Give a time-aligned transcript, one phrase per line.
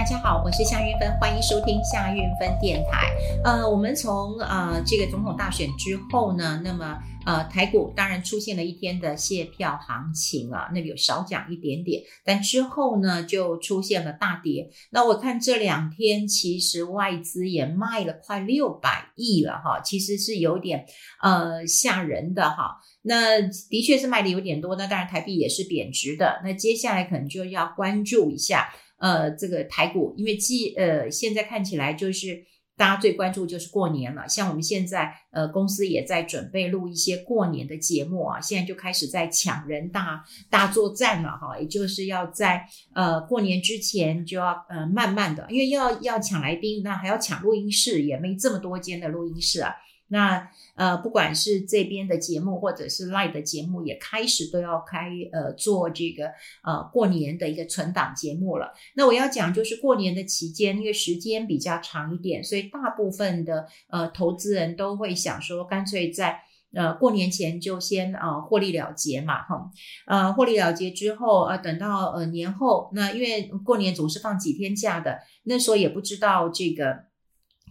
[0.00, 3.14] 大家好，我是夏韵芬，欢迎收听夏韵芬电台。
[3.44, 14.70] 呃，我们从呃这个总统大选之后呢，那么呃台股当然出现了一天的谢票行情啊，那有少讲一点点，但之后呢就出现了大跌。
[14.90, 20.86] 那我看这两天其实外资也卖了快六百亿了哈，其实是有点
[21.22, 22.78] 呃吓人的哈。
[23.02, 26.40] 那的确是卖的有点多，那当然台币也是贬值的。
[26.42, 28.72] 那接下来可能就要关注一下。
[29.00, 32.44] 呃，这个台股，因为既呃，现在看起来就是
[32.76, 34.28] 大家最关注就是过年了。
[34.28, 49.74] 像我们现在呃，公司也在准备录一些过年的节目啊，现在就开始在抢人大大作战了哈，也就是要在呃过年之前就要呃慢慢的，因为要要抢来宾，那还要抢录音室，也没这么多间的录音室啊。
[50.12, 56.32] 那呃，不管是这边的节目，或者是 Live 的节目，也开始都要开呃做这个
[56.64, 58.72] 呃过年的一个存档节目了。
[58.96, 66.40] 那我要讲就是过年的期间，因为时间比较长一点，所以大部分的呃投资人都会想说，干脆在
[66.74, 69.70] 呃过年前就先呃获利了结嘛，哈，
[70.08, 77.09] 呃获利了结之后，呃等到呃年后，那因为过年总是放几天假的，那时候也不知道这个。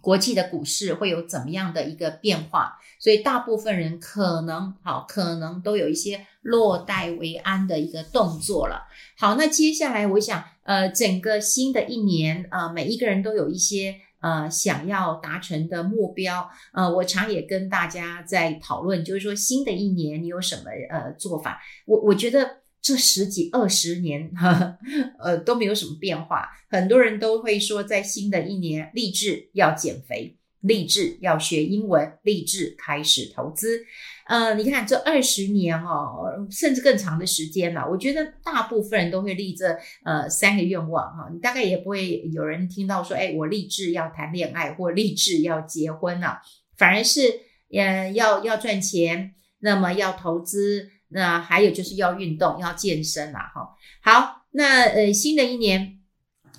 [0.00, 2.78] 国际的股市会有怎么样的一个变化？
[2.98, 8.88] 所以大部分人可能好，可能都有一些落袋为安的一个动作了。
[9.18, 16.50] 好，那接下来我想，呃，整个新的一年，呃，每一个人都有一些呃想要达成的目标。
[16.72, 21.60] 呃，我常也跟大家在讨论，就是说新的一年你有什么呃做法？
[21.86, 22.59] 我我觉得。
[22.82, 24.78] 这十几二十年，呵呵，
[25.18, 26.48] 呃，都没有什么变化。
[26.70, 33.82] 很多人都会说，在新的一年，立志要减肥，立志要学英文，立志开始投资。
[34.26, 37.86] 呃，你看这二十年哦，甚至更长的时间了。
[37.90, 41.28] 我觉得大部分人都会立这呃三个愿望哈。
[41.32, 46.40] 你大概也不会有人听到说，哎，我立志要谈恋爱，或立志要结婚了。
[46.78, 47.40] 反而是，
[47.72, 50.88] 呃，要要赚钱，那么要投资。
[51.10, 53.68] 那还有就是要运动，要健身啦，哈。
[54.02, 55.98] 好，那呃，新的一年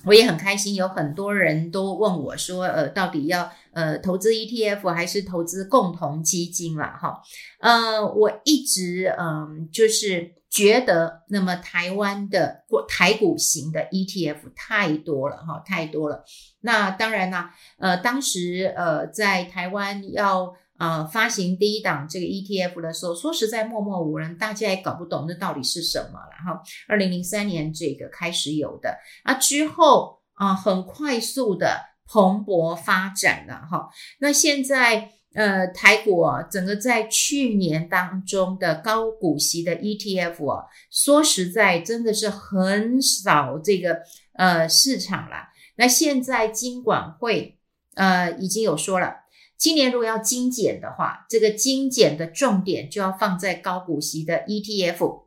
[0.05, 7.21] 我也很开心，有很多人都问我说，呃，到底要呃投资 ETF 还是投资共同基金啦，哈。
[7.59, 16.23] 呃，我一直嗯、就是觉得，那么台湾的台股型的 ETF 太多了，哈，太多了。
[16.61, 20.53] 那当然啦，呃，当时呃，在台湾要。
[20.81, 26.59] 呃，发行第一档这个 ETF 的时候，说实在默默无人，大家也搞不懂那到底是什么了哈。
[26.87, 33.89] 二零零三年这个开始有的，啊之后啊、很快速的蓬勃发展了哈。
[34.21, 43.99] 那现在呃台股啊，整个在去年当中的高股息的 ETF 啊，说实在真的是很少这个
[44.33, 45.49] 呃市场了。
[45.75, 47.59] 那现在金管会
[47.93, 49.20] 呃已经有说了。
[49.61, 55.25] 今年如果要精简的话，这个精简的重点就要放在高股息的 ETF。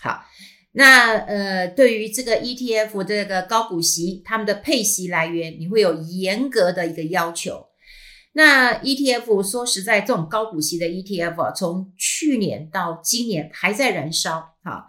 [0.00, 0.24] 好，
[0.70, 7.66] 那呃，对于这个 ETF 这个高股息，他们的配息来源，你会有严格的一个要求。
[8.34, 14.54] 那 ETF 说实在，这种高股息的 ETF 啊，从去年到今年还在燃烧。
[14.62, 14.88] 好，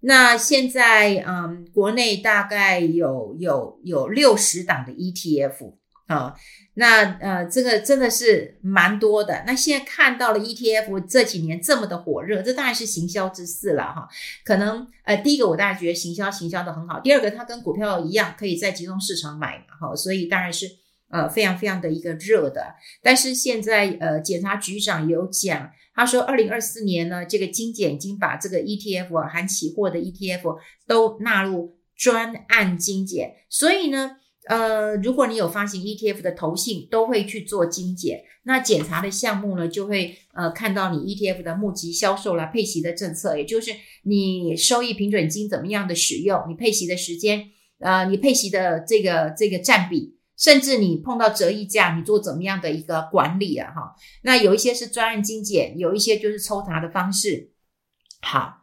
[0.00, 5.74] 那现在嗯，国内大概有有有六十档的 ETF
[6.06, 6.34] 啊。
[6.74, 9.42] 那呃，这个真的是蛮多的。
[9.44, 14.08] 那现在看到了 ETF 这几年这么的火热，这当然是行销之四了哈。
[14.44, 20.70] 可能呃，第一个我大家觉得行销行销的很好，第二个它跟股票一样，可以在集中市场买嘛哈，所以当然是
[21.10, 22.74] 呃非常非常的一个热的。
[23.02, 30.56] 但是现在呃，检察局长有讲，他说二零二四年呢，这个精简已经把这个 ETF，含期货的 ETF
[30.86, 34.18] 都纳入专案精简，所以呢。
[34.48, 38.24] 呃，如果你有发行 ETF 的投信，都会去做精简。
[38.44, 43.70] 那检查的项目呢，就会呃看到你 ETF 的募集销售啦、配息的政策，也就是
[44.04, 47.50] 你收益平准金怎么样的使用，你配息的时间，
[47.80, 53.70] 呃，你配息的这个这个占比，甚至你碰到折溢价，你做怎么样的一个管理啊？
[53.70, 57.50] 哈，那有一些是专案精简，有一些就是抽查的方式。
[58.22, 58.59] 好。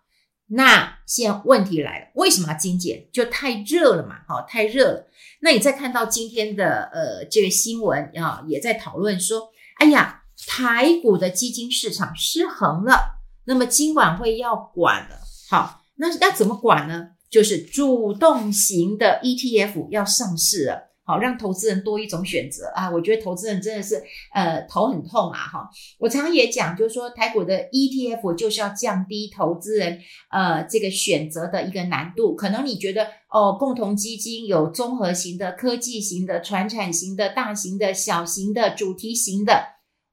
[0.50, 3.08] 那现在问题来了，为什么要精简？
[3.12, 5.08] 就太热了嘛，哈，太热了。
[5.42, 9.50] 那你再看到今天的呃这个新闻啊，也在讨论说，
[9.80, 15.20] 哎呀，台股的基金市场失衡了，那么金管会要管了。
[15.50, 17.10] 好，那要怎么管呢？
[17.30, 20.87] 就是主动型的 ETF 要上市了。
[21.08, 22.92] 好让投资人多一种选择啊。
[22.92, 25.70] 我觉得投资人真的是呃头很痛啊哈。
[25.98, 30.00] 我常常也讲，就是说台股的 ETF 就是要降低投资人
[30.30, 32.36] 呃这个选择的一个难度。
[32.36, 39.64] 可能你觉得哦，共同基金有综合型的、科技型的、传产型的、大型的、小型的、主题型的，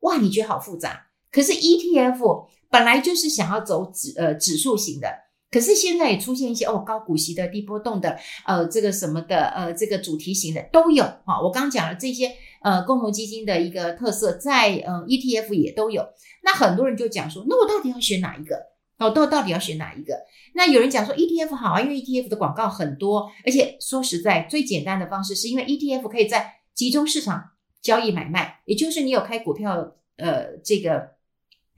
[0.00, 1.08] 哇，你觉得好复杂。
[1.32, 5.23] 可是 ETF 本来就是想要走指呃指数型的。
[5.54, 11.40] 可是现在也出现一些哦，高股息的、低波动的，呃，这个什么的，呃，这个主题型的都有哈。
[11.40, 16.04] 我刚讲了这些呃共同基金的一个特色，在呃 ETF 也都有。
[16.42, 18.56] 那很多人就讲说，那我到底要选哪一个？
[18.98, 20.24] 哦，到到底要选哪一个？
[20.54, 27.50] 那有人讲说 ETF 好啊，因为 ETF 的广告很多，而且说实在，最简单的方式是因为 ETF 可以在集中市场
[27.80, 31.10] 交易买卖，也就是你有开股票呃这个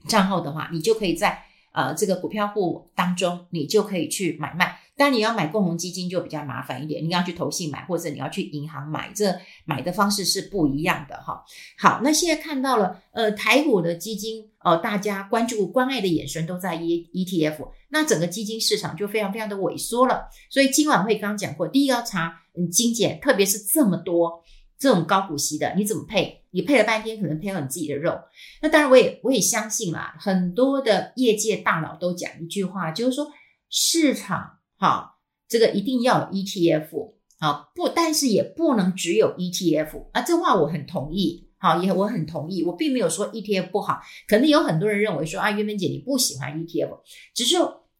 [0.07, 1.43] 账号的话，你就可以在。
[1.77, 4.79] 呃，这个股票户当中，你就可以去买卖。
[4.95, 9.31] 但你要买共同基金就比较麻烦一点，你要去投信买，或者你要去银行买，这
[9.63, 11.45] 买的方式是不一样的哈。
[11.77, 20.29] 好，那现在看到了，呃，台股的基金，呃，大家关注关爱的眼神都在 E ETF，那整个基金市场就非常非常的萎缩了。
[20.49, 24.41] 所以今晚会刚刚讲过，第一个要查嗯精简，特别是这么多。
[24.79, 26.43] 这种高股息的你怎么配？
[26.57, 28.19] 你配了半天，可能配了你自己的肉。
[28.63, 33.27] 那当然，我也我也相信啦，很多的业界大佬都讲一句话，就是说
[33.69, 40.23] 市场哈，这个一定要 ETF 好，不，但是也不能只有 ETF 啊。
[40.23, 42.63] 这话我很同意，好，也我很同意。
[42.63, 47.01] 我并没有说 ETF 不好，可能有很多人认为说啊，韵芬姐你不喜欢 ETF，
[47.35, 47.57] 只是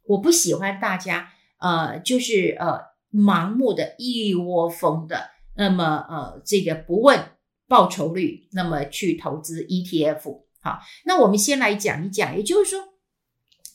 [0.08, 2.80] 我不喜欢大家呃，就是呃
[3.14, 5.30] 盲目的一窝蜂的。
[5.60, 7.20] 那么，呃，这个不问
[7.68, 12.80] 报酬率，那么去投资 ETF，好，那我们先来讲一讲，也就是说，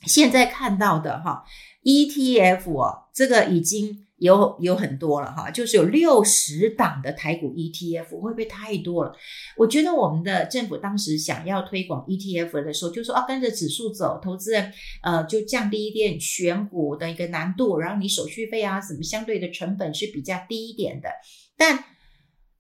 [0.06, 1.44] 现在看到的哈
[1.84, 9.12] ETF 哦，这个已经有有很多了哈，就是有六十档的台股 ETF，会不会太多了？
[9.56, 14.72] 我觉得我们的政府当时想要推广 ETF 的时候，就说啊，跟着指数走，投资人
[15.02, 21.08] 呃就降低一点选股的一个难度，然后你手续费啊什么相对的成本是比较低一点的。
[21.56, 21.84] 但，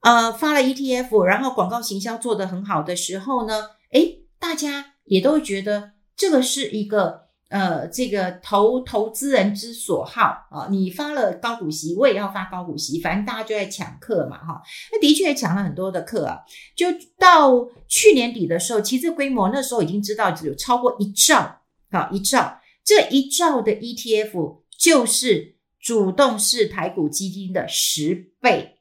[0.02, 10.66] 呃，发了 ETF，然后广告行销做得很好的时候呢，诶，大家也都会觉得这个是一个呃，这个投投资人之所好啊。
[10.70, 14.60] 你发了高股息，我也要发高股息，反正大家就在抢客嘛，哈。
[14.90, 16.40] 那的确也抢了很多的客啊。
[16.74, 21.60] 就到去年底的时候，其实规模那时候已经知道有超过一兆
[21.90, 22.58] 啊，一兆。
[22.84, 28.71] 这一兆的 ETF 就是主动式台股基金的十倍。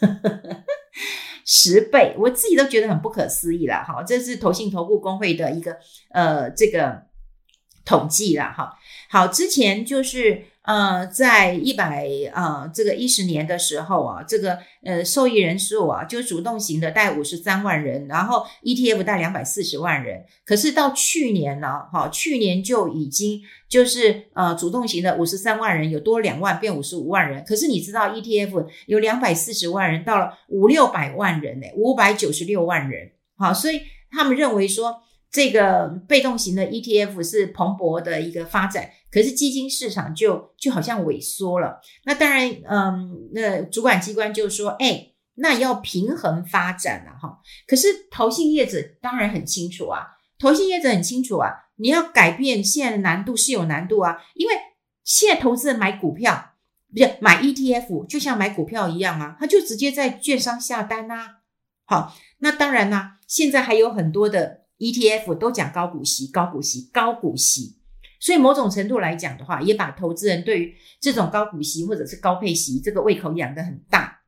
[1.44, 4.02] 十倍，我自己都觉得很不可思议了哈。
[4.02, 5.76] 这是投信投顾工会的一个
[6.10, 7.02] 呃这个
[7.84, 8.72] 统计了哈。
[9.08, 10.46] 好，之前就是。
[10.66, 20.24] 呃，在一百呃这个一十年的时候啊，这个呃受益人数啊，就主动型的带五十三万人，然后 ETF 带两百四十万人。
[20.44, 27.44] 可是到去年呢，哈，去年就已经就是呃主动型的五十三万人有多两万，变五十五万人。
[27.46, 33.12] 可是你知道 ETF 有两百四十万人，到了五六百万人呢，五百九十六万人。
[33.38, 35.02] 好，所以他们认为说。
[35.28, 41.80] 这个被动型的 ETF 是蓬勃的一个发展，可是基金市场就就好像萎缩了。
[42.04, 47.40] 那当然，嗯，那主管机关就说，哎，那要平衡发展了哈。
[47.66, 50.04] 可是投信业者当然很清楚啊，
[50.38, 54.54] 投信业者很清楚啊，你要改变现在的难度是有难度啊，因为
[55.02, 56.50] 现在投资人买股票
[56.92, 61.38] 不是买 ETF，就像买股票一样啊，他就直接在券商下单啊。
[61.86, 64.66] 好，那当然啦，现在还有很多的。
[64.78, 67.78] ETF 都讲高股息、高股息、高股息，
[68.20, 74.20] 所以某种程度来讲的话，也把投资人对于这种高股息或者是高配息这个胃口养得很大。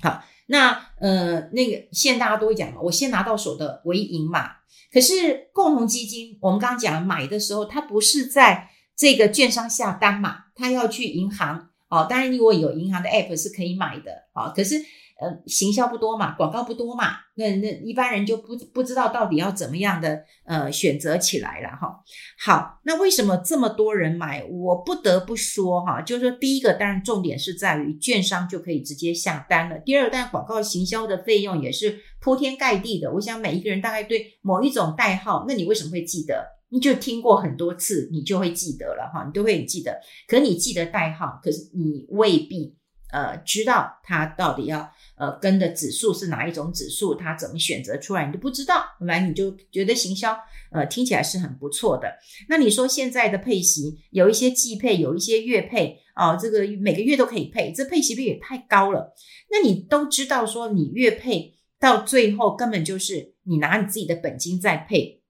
[0.00, 4.50] 好，那呃，那个现在大家都会讲嘛，我先拿到手的为赢嘛。
[4.92, 11.68] 可是共同基金，我们刚刚讲买的时候，它不是在这个券商下单嘛，它要去银行。
[11.88, 14.12] 哦，当然如果有银行的 App 是可以买的。
[14.32, 14.82] 好，可是。
[15.22, 22.02] 呃，行销不多嘛，广告不多嘛，那那一般人就不不知道到底要怎么样的呃选择起来了哈。
[22.44, 24.44] 好，那为什么这么多人买？
[24.50, 29.78] 我不得不说哈，就是说第一个，当然重点是在于券商就可以直接下单了。
[29.78, 33.12] 第二个，当然广告行销的费用也是铺天盖地的。
[33.12, 36.44] 我想每一个人大概对某一种代号，那你为什么会记得？
[36.70, 40.00] 你就听过很多次，你就会记得了哈，你都会记得。
[40.26, 42.74] 可你记得代号，可是你未必。
[43.12, 50.36] 呃知道他到底要呃跟的指数是哪一种指数，他怎么选择出来，你都不知道，完你就觉得行销
[50.72, 52.08] 呃听起来是很不错的。
[52.48, 59.14] 那你说现在的配息有一些季配，有一些月配啊，这个每个月都可以配，这配息率也太高了。
[59.50, 65.22] 那你都知道说你月配到最后根本就是你拿你自己的本金在配，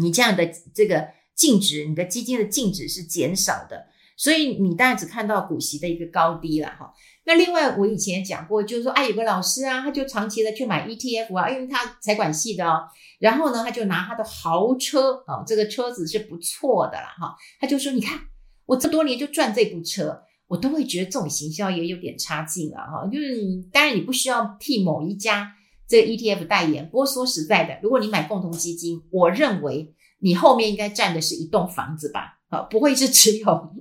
[0.00, 3.89] 你这样的这个净值，你的基金的净值是减少的。
[4.20, 6.92] 所以你当然只看到股息的一个高低了哈。
[7.24, 12.82] 那另外我以前讲过，就是说，哎，有个老师啊，他就长期的去买 ETF 啊，因为他财管系的哦。
[13.18, 17.34] 然后呢，他就拿他的豪车啊，这个车子是不错的啦哈。
[17.58, 18.20] 他就说，你看
[18.66, 23.08] 我这么多年就赚这部车，我都会觉得这种行销也有点差劲了哈。
[23.10, 25.50] 就是你当然你不需要替某一家
[25.88, 32.39] 这 ETF 代言，不过说实在的，如果你买共同基金，我认为你后面应该站的是一栋房子吧。
[32.50, 33.72] 啊，不会是只有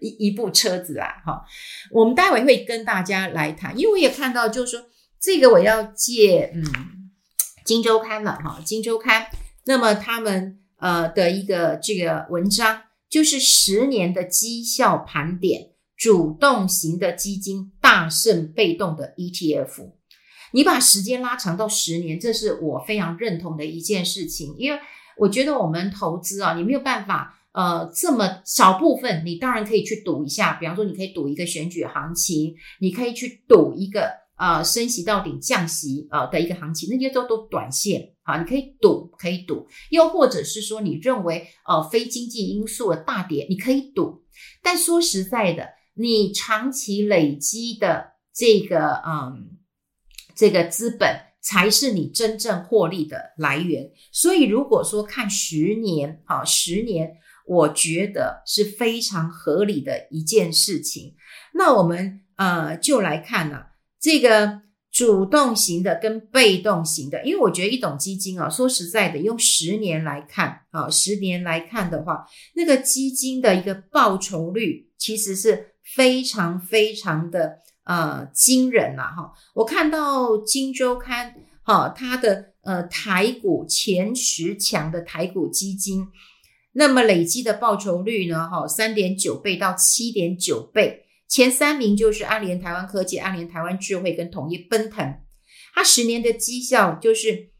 [0.00, 1.42] 一 一部车子啦，哈。
[1.90, 4.86] 我们待会会跟大家来谈，因为我也看到，就是说
[5.20, 6.62] 这个我要借嗯
[7.64, 9.22] 《金周刊》了，哈，《金周刊》
[9.64, 19.90] 那么他们呃的一个这个文章，就是十年的绩效盘点，主动型的基金大胜被动的 ETF。
[20.52, 24.78] 你把时间拉长到十年，这是我非常认同的一件事情，因为
[25.16, 27.40] 我觉得我们投资啊，你没有办法。
[27.52, 30.54] 呃，这么少部分，你当然可以去赌一下。
[30.54, 39.66] 比方说，你可以赌一个选举行情，你可以去赌一个呃升息到底降息呃的一个行情，那些都都短线啊，你可以赌，可以赌。
[39.90, 44.22] 又或者是说，你认为呃非经济因素的大跌，你可以赌。
[44.62, 49.58] 但说实在的，你长期累积的这个嗯
[50.34, 53.90] 这个资本，才是你真正获利的来源。
[54.12, 57.18] 所以，如果说看十年啊，十年。
[57.44, 61.16] 我觉得是非常合理的一件事情。
[61.54, 63.64] 那我们呃就来看呢、
[64.00, 79.32] 这个主动型的跟被动型的，因为我觉得一种基金啊，说实在的，用十年来看啊，十年来看的话，那个基金的一个报酬率其实是非常非常的呃惊人呐、啊、哈。
[79.54, 81.30] 我看到《金周刊》
[81.62, 86.06] 哈，它的呃台股前十强的台股基金。
[86.74, 88.48] 那么累积的报酬率呢？
[88.48, 95.20] 哈，三点九倍到七点九倍，前三名就是安联台湾科技、安联台湾智慧跟统一奔腾，
[95.74, 97.50] 它十年的绩效就是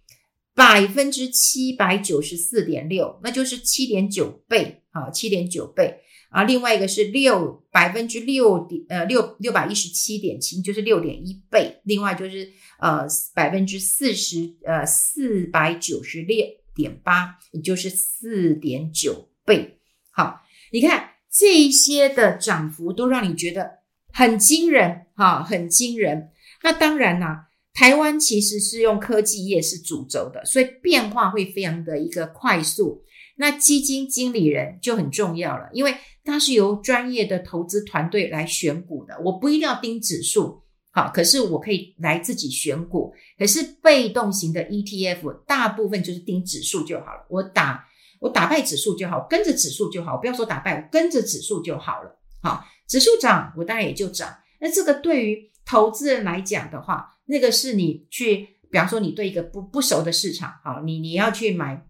[0.54, 6.00] 百分之七百九十四点六，那就是七点九倍，啊，七点九倍
[6.32, 6.42] 啊。
[6.44, 11.80] 另外一个是六百分之六点呃六六百一十七点七，就是六点一倍。
[11.84, 16.44] 另外就是呃百分之四十呃四百九十六。
[16.74, 19.78] 点八，也就是四点九倍。
[20.10, 20.40] 好，
[20.72, 26.30] 你看这些的涨幅都让你觉得很惊人，哈，很惊人。
[26.62, 33.04] 那当然啦，台湾其实是用科技业是主轴的，所以变化会非常的一个快速。
[33.42, 40.62] 那基金经理人就很重要了，因为他是由专业的投资团队来选股的，我不一定要盯指数。
[40.92, 43.12] 好，可是我可以来自己选股。
[43.36, 47.84] 可是被动型的 ETF 大部分就是盯指数就好了，我打
[48.20, 50.16] 我打败指数就好，跟着指数就好。
[50.18, 52.20] 不要说打败，跟着指数就好了。
[52.40, 54.32] 好，指数涨，我当然也就涨。
[54.60, 61.84] 那这个对于投资人来讲的话，那个是你去，比方说你对一个不不熟的市场，好，你你要去买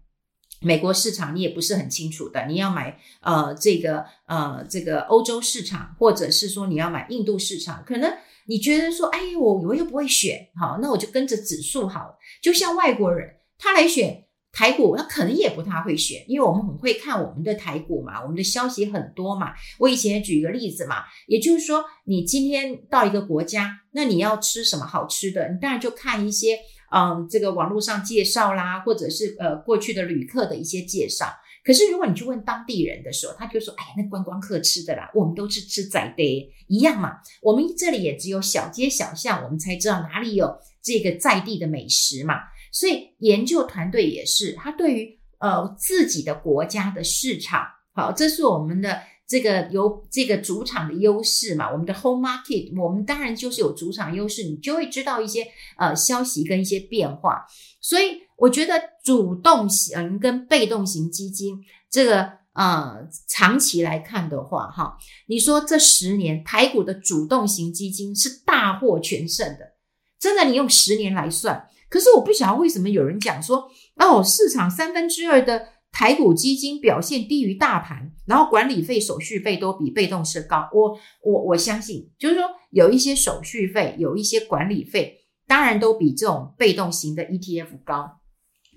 [0.63, 2.45] 美国市场，你也不是很清楚的。
[2.47, 8.11] 你要买呃这个呃这个欧洲市场，或者是说你要买印度市场，可能。
[8.45, 12.17] 你觉得说，哎，我我又不会选，好，那我就跟着指数好了。
[12.41, 19.53] 就像外国人，他来选台股，他可能也不太会选，因为我们很会看我们的台股嘛，我们的消息很多嘛。
[19.79, 26.59] 我以前也举一个例子嘛，也就是说，你今天到一个国家，那你要吃什么好吃的，你当然就看一些，
[26.95, 31.25] 嗯，这个网络上介绍啦，或者是呃过去的旅客的一些介绍。
[31.65, 37.13] 可是，如果你去问当地人的时候，他就说：“哎呀，那观光客吃的啦，我们都是吃在地一样嘛。
[37.41, 42.35] 我们这里也只有小街小巷，我们才知道哪里有这个在地的美食嘛。
[42.71, 49.01] 所以，研究团队也是，他对于呃自己的国家的市场，好，这是我们的
[49.33, 51.71] 这个有这个主场的优势嘛。
[51.71, 55.47] 我们的 home market，我们当然就是有主场优势，你就会知道一些
[55.77, 57.45] 呃消息跟一些变化。
[57.81, 58.21] 所以。
[58.35, 58.73] 我觉得
[59.05, 64.97] 主动型跟被动型基金这个呃长期来看的话，哈，
[65.27, 69.75] 你说这十年台股的主动型基金是大获全胜的，
[70.19, 71.69] 真的，你用十年来算。
[71.89, 80.67] 可是我不晓得为什么有人讲说，哦，市场三分之二的台股基金表现低于大盘，然后管理费、手续费都比被动式高。
[80.73, 88.19] 我我我相信，就是说有一些手续费，有一些管理费，当然都比这种被动型的 ETF 高。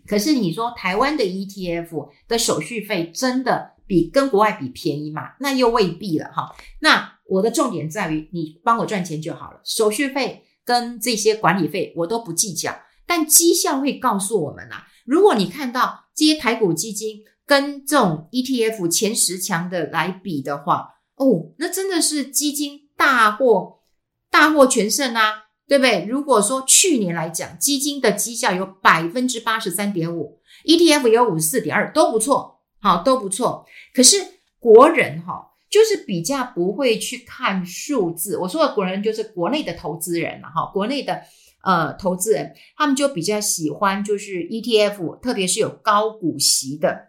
[0.06, 5.30] 可是你说台湾的 ETF 的手续费真的比跟国外比便宜吗？
[5.40, 6.54] 那又未必了哈。
[6.80, 12.78] 那我的重点在于你帮我赚钱就好了，手续费跟这些管理费我都不计较。
[13.06, 23.80] 但绩效会告诉我们啊，如果你看到这些台股基金跟这种 ETF 前十强的来比的话，哦，那真的是基金大获
[24.30, 26.06] 大获全胜啊，对不对？
[26.06, 33.66] 如果说去年来讲，基金的绩效有百分之八十三点五，ETF 有五十四点二，都不错，好，都不错。
[33.94, 34.16] 可是
[34.58, 38.38] 国人哈，就是比较不会去看数字。
[38.38, 41.20] 我说的国人就是国内的投资人了哈，国内的。
[41.66, 47.08] 呃，投资人他们就比较喜欢就是 ETF，特别是有高股息的，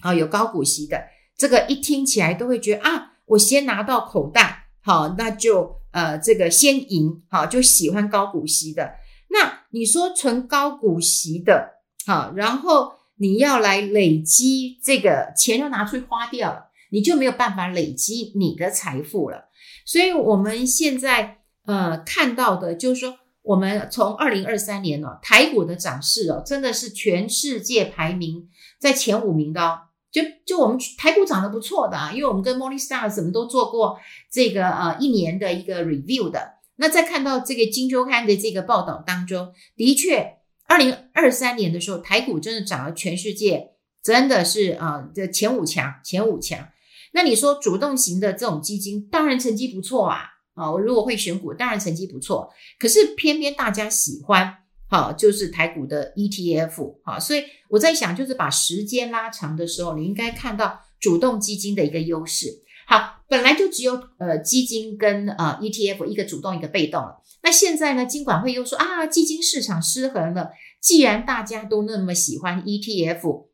[0.00, 1.04] 好，有高股息的，
[1.38, 8.96] 这个一听起来都会觉得啊，我先拿到口袋，好，那就呃这个先赢，好，就喜欢高股息的。
[9.28, 11.74] 那你说存高股息的，
[12.06, 19.44] 好，然后你要来累积这个钱要拿出去花掉了，你就没有办法累积你的财富了。
[19.84, 23.18] 所以我们现在呃看到的就是说。
[23.46, 28.48] 我们从二零二三年哦，台股的涨势哦，真的是全世界排名
[28.80, 29.78] 在前五名的哦。
[30.10, 33.98] 就就我们台股涨得不错的啊，因为我们跟 Morningstar 什么都做过
[34.32, 36.54] 这个呃一年的一个 review 的。
[36.76, 46.68] 那在看到这个《金周刊》的这个报道当中，的确，二零二三年的时候，台股真的涨了全世界，真的是啊这前五强，前五强。
[47.12, 50.35] 那你说主动型的这种基金，当然成绩不错啊。
[50.56, 52.50] 啊，我如果会选股，当然成绩不错。
[52.78, 54.52] 可是偏偏大家喜欢，
[54.88, 62.62] 好，就是台股的 ETF，好，所以我在想，就是把时间拉长的时候，你应该看到主动基金的一个优势。
[62.88, 70.52] 好，本来就只有呃基金跟呃 ETF 一个主动一个被动了，那现在呢，金管会又说啊，基金市场失衡了。
[70.80, 73.46] 既然大家都那么喜欢 ETF，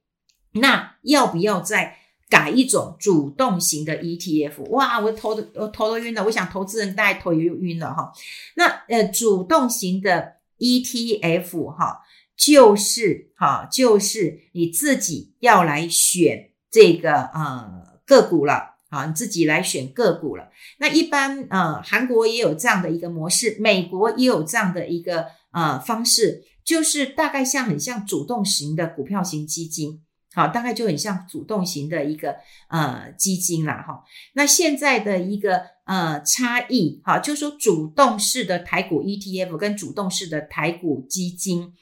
[0.52, 1.98] 那要不要再？
[2.32, 6.24] 改一种主动型的 ETF，哇，我头都我头都晕了。
[6.24, 8.10] 我想投资人大概头也晕了哈。
[8.56, 12.00] 那呃，主动型的 ETF 哈，
[12.34, 20.48] 就是哈，就是你自己要来选这个呃个股了啊，你自己来选个股了。
[20.78, 30.00] 那一般呃，韩国也有这样的一个模式，美国也有这样的一个呃方式，就是大概像很像主动型的股票型基金。
[30.34, 32.36] 好，大概就很像主动型的一个
[32.68, 34.02] 呃基金啦，哈。
[34.32, 41.74] 那现在的一个呃差异，哈，就是说主动式的台股 ETF 跟主动式的台股基金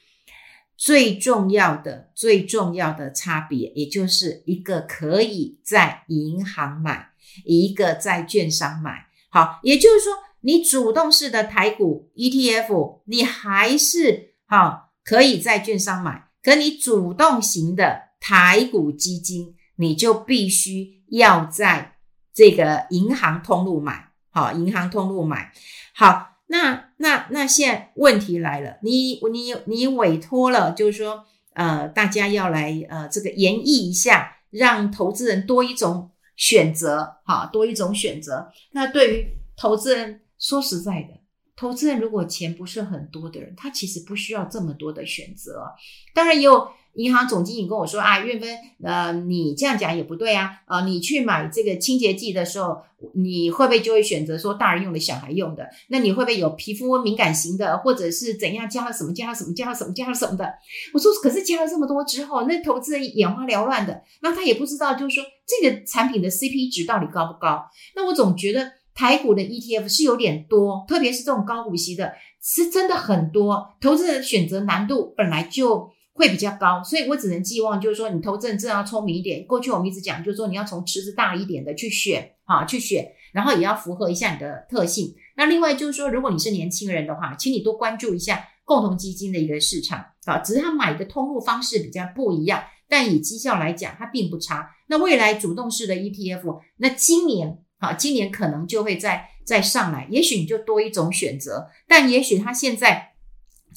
[0.75, 7.11] 最重要的、最重要的差别，也就是一个可以在银行买，
[7.45, 9.05] 一个在券商买。
[9.29, 10.11] 好，也就是说，
[10.41, 18.10] 你主动式的台股 ETF，你还是好可以在券商买，可你主动型的。
[18.21, 21.95] 台股基金，你就必须要在
[22.31, 25.51] 这个银行通路买，好，银行通路买，
[25.95, 38.51] 好，那那那现在问题来了，你你你委托了，就是说，呃，大家要来呃这个演绎一下，让投资人多一种选择，好，多一种选择。
[38.73, 41.19] 那对于投资人，说实在的，
[41.55, 45.73] 投资人如果钱不是很多的人，他其实不需要这么多的选择，
[46.13, 46.71] 当然也有。
[46.95, 48.49] 银行总经理跟我说啊，韵芬，
[48.83, 52.81] 呃，你这样讲也不对啊，啊、呃，你去买这个清洁剂的时候，
[53.13, 55.65] 你会不会就会选择说大人用的、小孩用的？
[55.87, 60.53] 那你会不会有皮肤敏感型的，或者是怎样加了什么、加了什么、加了什么、加了什么的？
[60.93, 67.63] 我说，可是加了这么多之后，那投资人眼花缭乱的，那他也不知道，就是说这个产品的 CP 值到底高不高？
[67.95, 72.11] 那我总觉得台股的 ETF 是有点多，特别是这种高股息的，
[72.43, 75.89] 是真的很多，投资人选择难度本来就。
[76.13, 79.45] 会比较高，所以我只能寄望，就是说你投资人真的要聪明一点。
[79.45, 85.15] 过去我们一直讲，就是说你要从池子大一点的去选，啊，去选，然后也要符合一下你的特性。
[85.37, 94.69] 那另外就是说，如果你是年轻人的话，请你多关注一下共同基金的一个市场，啊，只是它买的通路方式比较不一样，但以绩效来讲，它并不差。
[94.87, 103.10] 那未来主动式的 ETF，那今年啊，今年可能就会再再上来，也许你就多一种选择，但也许它现在。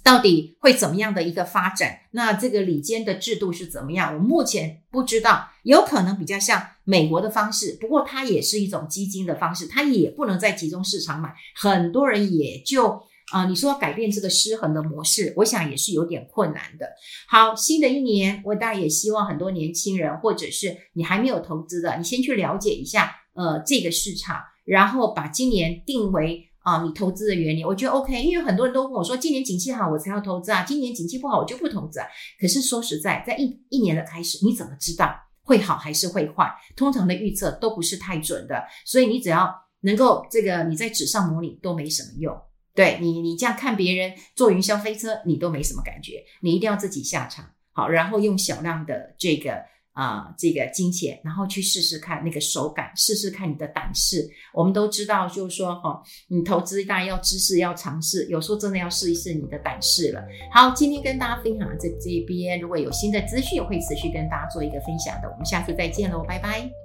[0.05, 2.01] 到底会怎么样的一个发展？
[2.11, 4.15] 那这个里间的制度是怎么样？
[4.15, 16.91] 我目前不知道，有可能比较像美国的方式，不过它也是一种基金的方式，它也不能在集中市场买，很多人也就啊、你说改变这个失衡的模式，我想也是有点困难的。
[17.27, 27.63] 好，新的一年，我当然也希望很多年轻人，或者是你还没有投资的，你先去了解一下，呃，这个市场，然后把今年定为啊、你投资的原理。
[27.63, 32.07] 我觉得 OK，因为很多人都跟我说，今年景气好，我才要投资啊，今年景气不好，我就不投资啊。
[32.41, 36.51] 可是说实在，在一一年的开始，你怎么知道会好还是会坏？
[36.75, 42.35] 通常的预测都不是太准的，所以你只要能够这个你在纸上模拟都没什么用。
[42.75, 46.25] 对你，你这样看别人坐云霄飞车，你都没什么感觉。
[46.41, 49.63] 你一定要自己下场，好，然后用小量的这个
[49.95, 54.29] 啊、呃，这个金钱，然后去试试看那个手感，试试看你的胆识。
[54.53, 60.23] 我们都知道，就是说哈，你投资当然要知识，要尝试，有时候真的要试一试你的胆识了。
[60.53, 65.31] 好，今天跟大家分享这这边，如果有新的资讯，我会持续跟大家做一个分享的。
[65.31, 66.84] 我们下次再见喽，拜拜。